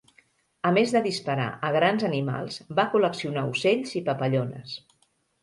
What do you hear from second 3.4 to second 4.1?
ocells i